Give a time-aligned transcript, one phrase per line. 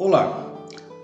[0.00, 0.54] Olá,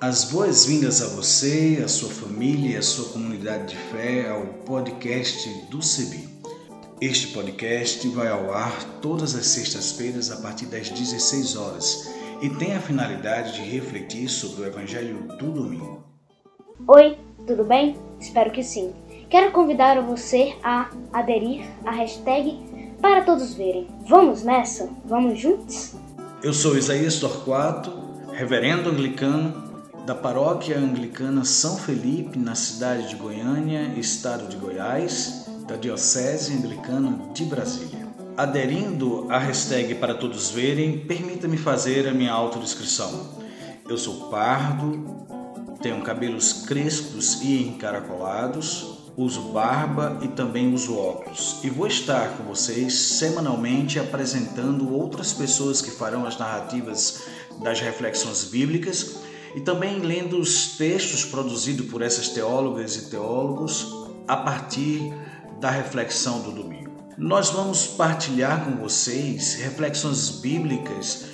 [0.00, 5.48] as boas-vindas a você, a sua família e a sua comunidade de fé ao podcast
[5.68, 6.28] do CEBI.
[7.00, 12.08] Este podcast vai ao ar todas as sextas-feiras a partir das 16 horas
[12.40, 16.04] e tem a finalidade de refletir sobre o Evangelho do domingo.
[16.86, 17.18] Oi,
[17.48, 17.96] tudo bem?
[18.20, 18.94] Espero que sim.
[19.28, 22.60] Quero convidar você a aderir à hashtag
[23.02, 23.88] para todos verem.
[24.06, 24.88] Vamos nessa?
[25.04, 25.96] Vamos juntos?
[26.44, 28.03] Eu sou Isaías Torquato,
[28.34, 29.72] reverendo anglicano
[30.04, 37.32] da paróquia anglicana São Felipe, na cidade de Goiânia, estado de Goiás, da Diocese Anglicana
[37.32, 38.06] de Brasília.
[38.36, 43.38] Aderindo à hashtag para todos verem, permita-me fazer a minha autodescrição.
[43.88, 45.26] Eu sou pardo,
[45.80, 51.58] tenho cabelos crespos e encaracolados, uso barba e também uso óculos.
[51.62, 57.22] E vou estar com vocês semanalmente apresentando outras pessoas que farão as narrativas
[57.62, 59.16] das reflexões bíblicas
[59.54, 63.86] e também lendo os textos produzidos por essas teólogas e teólogos
[64.26, 65.12] a partir
[65.60, 66.90] da reflexão do domingo.
[67.16, 71.26] Nós vamos partilhar com vocês reflexões bíblicas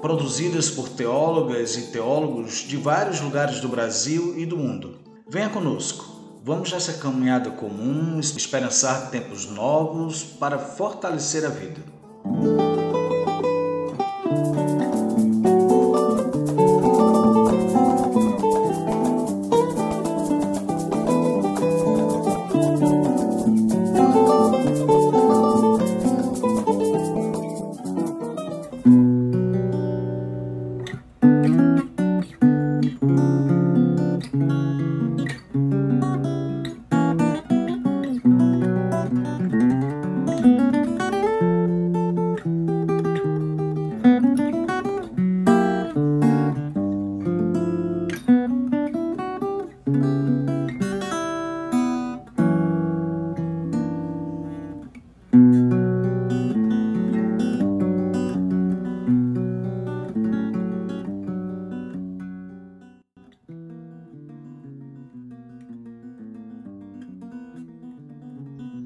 [0.00, 4.98] produzidas por teólogas e teólogos de vários lugares do Brasil e do mundo.
[5.28, 6.17] Venha conosco.
[6.48, 11.82] Vamos nessa caminhada comum, esperançar tempos novos para fortalecer a vida.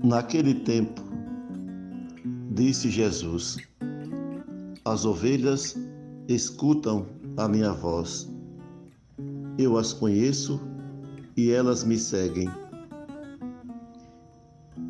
[0.02, 1.00] Naquele tempo,
[2.50, 3.56] disse Jesus:
[4.84, 5.78] As ovelhas
[6.26, 8.28] escutam a minha voz.
[9.56, 10.60] Eu as conheço
[11.36, 12.48] e elas me seguem.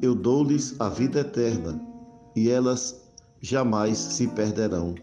[0.00, 1.78] Eu dou-lhes a vida eterna
[2.34, 3.02] e elas
[3.42, 4.94] jamais se perderão,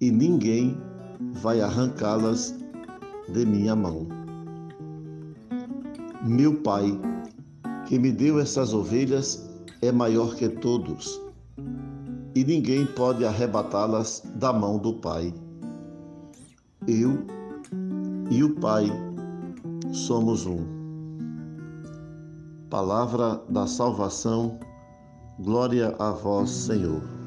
[0.00, 0.76] e ninguém
[1.34, 2.58] vai arrancá-las
[3.28, 4.08] de minha mão.
[6.26, 6.98] Meu Pai,
[7.86, 9.48] que me deu essas ovelhas
[9.80, 11.20] é maior que todos,
[12.34, 15.34] e ninguém pode arrebatá-las da mão do Pai.
[16.86, 17.26] Eu
[18.30, 18.86] e o Pai
[19.92, 20.64] somos um.
[22.70, 24.58] Palavra da salvação,
[25.38, 27.21] glória a vós, Senhor.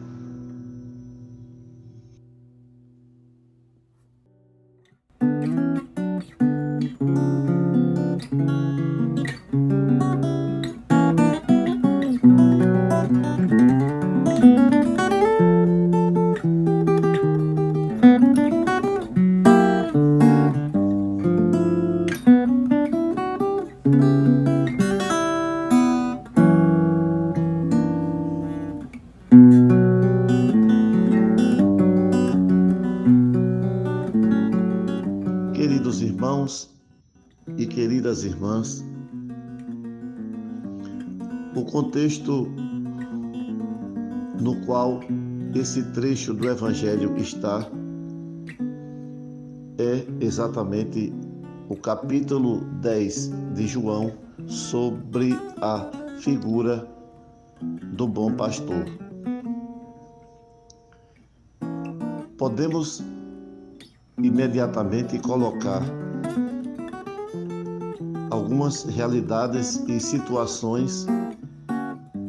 [41.75, 42.47] Contexto
[44.40, 45.02] no qual
[45.53, 47.69] esse trecho do Evangelho está
[49.78, 51.12] é exatamente
[51.68, 54.14] o capítulo 10 de João
[54.47, 55.85] sobre a
[56.22, 56.88] figura
[57.91, 58.85] do bom pastor.
[62.38, 63.03] Podemos
[64.18, 65.84] imediatamente colocar
[68.32, 71.05] algumas realidades e situações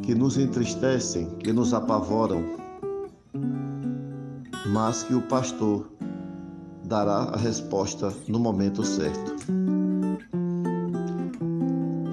[0.07, 2.41] que nos entristecem, que nos apavoram,
[4.67, 5.91] mas que o pastor
[6.85, 9.35] dará a resposta no momento certo.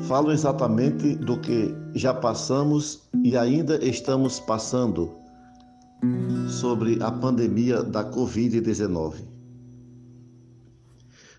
[0.09, 5.15] Falo exatamente do que já passamos e ainda estamos passando
[6.49, 9.35] sobre a pandemia da Covid-19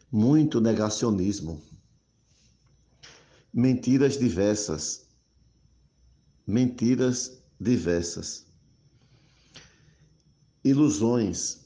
[0.09, 1.61] muito negacionismo,
[3.53, 5.04] mentiras diversas,
[6.45, 8.45] mentiras diversas,
[10.63, 11.65] ilusões,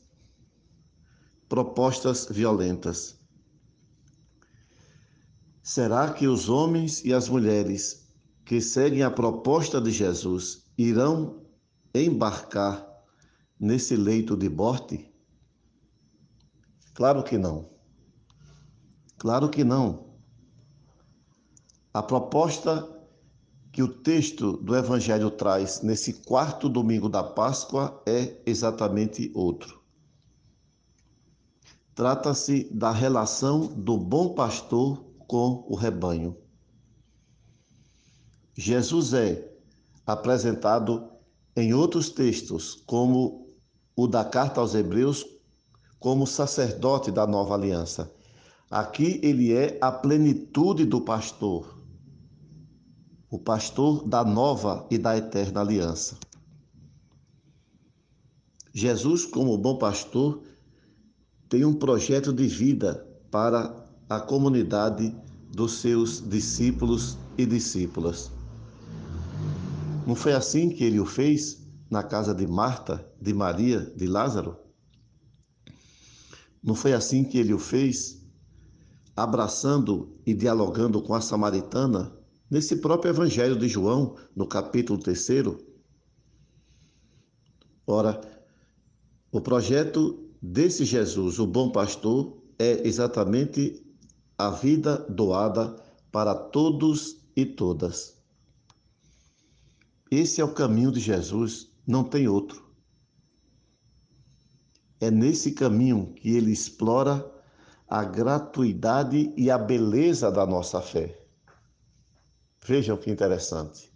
[1.47, 3.19] propostas violentas.
[5.61, 8.07] Será que os homens e as mulheres
[8.45, 11.45] que seguem a proposta de Jesus irão
[11.93, 12.87] embarcar
[13.59, 15.13] nesse leito de morte?
[16.93, 17.69] Claro que não.
[19.17, 20.15] Claro que não.
[21.93, 22.98] A proposta
[23.71, 29.79] que o texto do Evangelho traz nesse quarto domingo da Páscoa é exatamente outro.
[31.93, 36.35] Trata-se da relação do bom pastor com o rebanho.
[38.55, 39.51] Jesus é
[40.05, 41.09] apresentado
[41.55, 43.47] em outros textos, como
[43.95, 45.25] o da carta aos Hebreus,
[45.99, 48.11] como sacerdote da nova aliança.
[48.71, 51.78] Aqui ele é a plenitude do pastor,
[53.29, 56.17] o pastor da nova e da eterna aliança.
[58.73, 60.41] Jesus, como bom pastor,
[61.47, 63.75] tem um projeto de vida para
[64.09, 65.15] a comunidade
[65.51, 68.31] dos seus discípulos e discípulas.
[70.07, 74.57] Não foi assim que ele o fez na casa de Marta, de Maria, de Lázaro?
[76.63, 78.19] Não foi assim que ele o fez
[79.15, 82.18] abraçando e dialogando com a samaritana
[82.49, 85.27] nesse próprio Evangelho de João, no capítulo 3.
[87.85, 88.19] Ora,
[89.31, 93.85] o projeto desse Jesus, o bom pastor, é exatamente
[94.37, 95.75] a vida doada
[96.11, 98.17] para todos e todas.
[100.11, 102.67] Esse é o caminho de Jesus, não tem outro.
[104.99, 107.25] É nesse caminho que ele explora
[107.87, 111.28] a gratuidade e a beleza da nossa fé.
[112.65, 113.91] Vejam que interessante.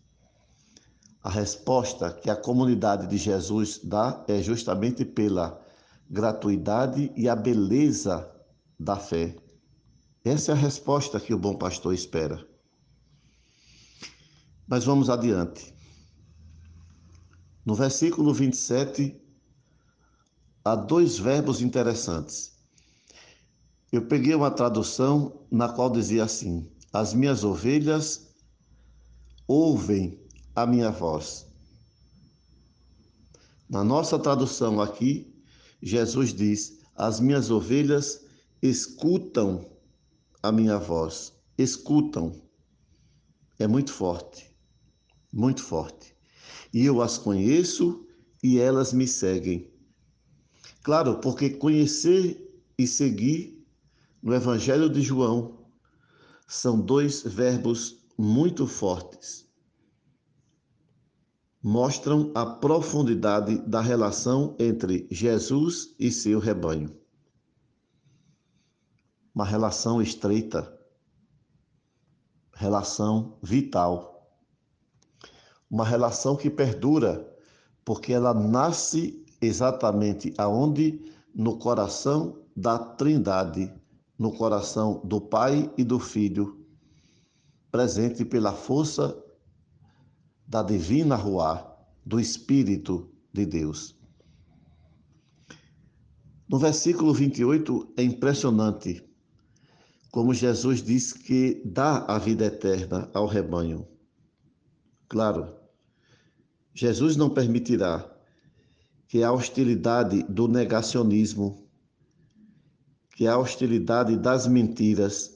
[1.22, 5.62] A resposta que a comunidade de Jesus dá é justamente pela
[6.10, 8.30] gratuidade e a beleza
[8.80, 9.36] da fé.
[10.26, 12.46] Essa é a resposta que o bom pastor espera.
[14.68, 15.74] Mas vamos adiante.
[17.66, 19.16] No versículo 27,
[20.64, 22.54] há dois verbos interessantes.
[23.92, 28.33] Eu peguei uma tradução na qual dizia assim: As minhas ovelhas
[29.48, 30.20] ouvem
[30.56, 31.46] a minha voz.
[33.70, 35.34] Na nossa tradução aqui,
[35.82, 38.22] Jesus diz: As minhas ovelhas
[38.62, 39.70] escutam
[40.42, 41.34] a minha voz.
[41.58, 42.42] Escutam.
[43.60, 44.56] É muito forte.
[45.32, 46.16] Muito forte.
[46.74, 48.06] E eu as conheço
[48.44, 49.72] e elas me seguem.
[50.82, 52.40] Claro, porque conhecer
[52.78, 53.66] e seguir
[54.22, 55.66] no Evangelho de João
[56.48, 59.46] são dois verbos muito fortes.
[61.62, 66.98] Mostram a profundidade da relação entre Jesus e seu rebanho.
[69.36, 70.74] Uma relação estreita,
[72.54, 74.34] relação vital.
[75.70, 77.30] Uma relação que perdura,
[77.84, 81.12] porque ela nasce exatamente aonde?
[81.36, 83.74] No coração da Trindade,
[84.18, 86.63] no coração do Pai e do Filho
[87.74, 89.20] presente pela força
[90.48, 91.76] da divina Ruá,
[92.06, 93.96] do Espírito de Deus.
[96.48, 99.04] No versículo 28 é impressionante
[100.12, 103.88] como Jesus diz que dá a vida eterna ao rebanho.
[105.10, 105.56] Claro,
[106.76, 108.08] Jesus não permitirá
[109.08, 111.68] que a hostilidade do negacionismo,
[113.16, 115.33] que a hostilidade das mentiras,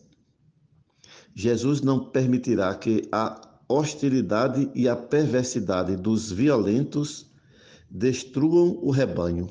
[1.40, 3.40] Jesus não permitirá que a
[3.70, 7.32] hostilidade e a perversidade dos violentos
[7.88, 9.48] destruam o rebanho.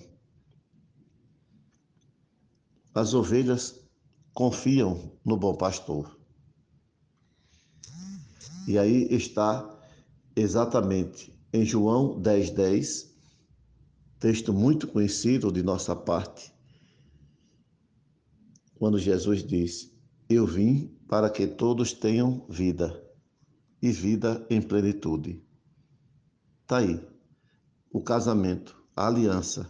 [2.92, 3.78] As ovelhas
[4.34, 6.18] confiam no bom pastor.
[8.66, 9.72] E aí está
[10.34, 13.16] exatamente em João 10:10, 10,
[14.18, 16.52] texto muito conhecido de nossa parte,
[18.74, 19.96] quando Jesus diz:
[20.28, 23.02] Eu vim para que todos tenham vida
[23.80, 25.42] e vida em plenitude.
[26.62, 27.00] Está aí
[27.92, 29.68] o casamento, a aliança.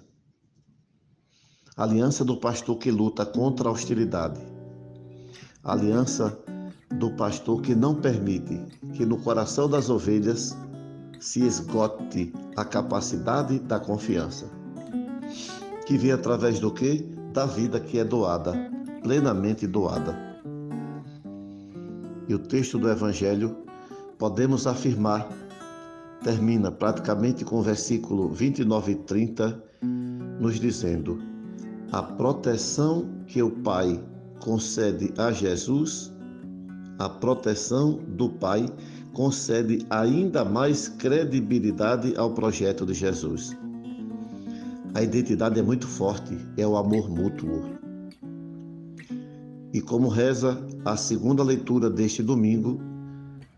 [1.76, 4.40] A aliança do pastor que luta contra a hostilidade.
[5.62, 6.36] A aliança
[6.98, 8.58] do pastor que não permite
[8.94, 10.56] que no coração das ovelhas
[11.20, 14.50] se esgote a capacidade da confiança.
[15.86, 17.02] Que vem através do que?
[17.32, 18.54] Da vida que é doada,
[19.02, 20.35] plenamente doada.
[22.28, 23.56] E o texto do Evangelho,
[24.18, 25.28] podemos afirmar,
[26.22, 29.62] termina praticamente com o versículo 29 e 30,
[30.40, 31.20] nos dizendo:
[31.92, 34.02] a proteção que o Pai
[34.40, 36.12] concede a Jesus,
[36.98, 38.66] a proteção do Pai
[39.12, 43.56] concede ainda mais credibilidade ao projeto de Jesus.
[44.94, 47.85] A identidade é muito forte, é o amor mútuo.
[49.76, 52.80] E como reza a segunda leitura deste domingo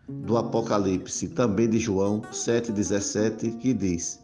[0.08, 4.18] do Apocalipse, também de João 7,17, que diz: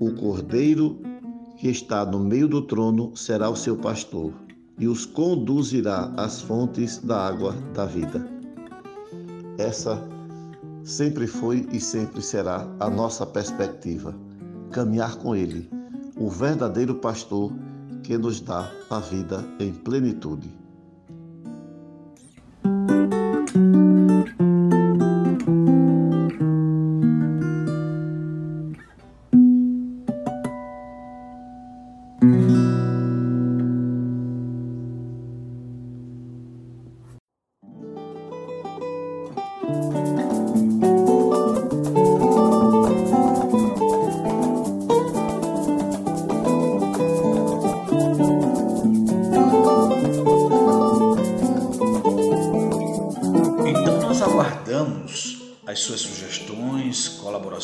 [0.00, 0.98] O cordeiro
[1.58, 4.32] que está no meio do trono será o seu pastor
[4.78, 8.26] e os conduzirá às fontes da água da vida.
[9.58, 10.02] Essa
[10.84, 14.14] sempre foi e sempre será a nossa perspectiva:
[14.70, 15.68] caminhar com Ele,
[16.16, 17.52] o verdadeiro pastor
[18.02, 20.63] que nos dá a vida em plenitude.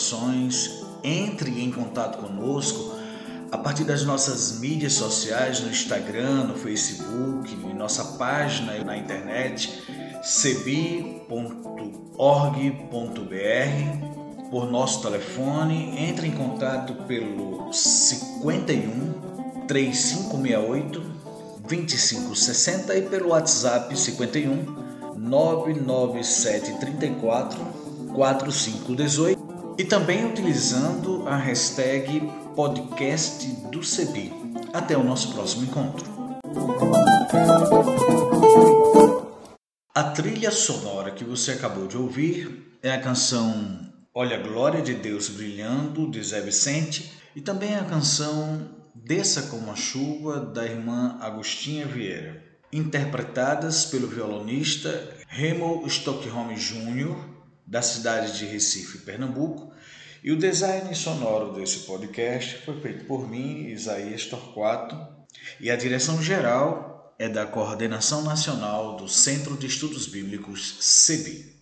[0.01, 0.81] Colaborações.
[1.03, 2.99] Entre em contato conosco
[3.53, 9.83] a partir das nossas mídias sociais, no Instagram, no Facebook, em nossa página na internet,
[10.23, 11.31] cebi.org.br,
[14.51, 16.09] por nosso telefone.
[16.09, 21.03] Entre em contato pelo 51 3568
[21.67, 24.65] 2560 e pelo WhatsApp 51
[25.17, 27.59] 99734
[28.15, 34.31] 4518 e também utilizando a hashtag podcast do CEBI.
[34.75, 36.05] Até o nosso próximo encontro.
[39.95, 44.93] A trilha sonora que você acabou de ouvir é a canção Olha a Glória de
[44.93, 51.17] Deus Brilhando, de Zé Vicente, e também a canção Desça como a Chuva, da irmã
[51.23, 57.40] Agostinha Vieira, interpretadas pelo violonista Remo Stockholm Jr.,
[57.71, 59.73] da cidade de Recife, Pernambuco,
[60.25, 64.99] e o design sonoro desse podcast foi feito por mim, Isaías Torquato,
[65.61, 71.60] e a direção geral é da Coordenação Nacional do Centro de Estudos Bíblicos, CEBI.